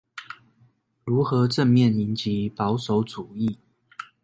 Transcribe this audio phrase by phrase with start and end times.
[1.05, 3.57] 如何正面迎擊保守主義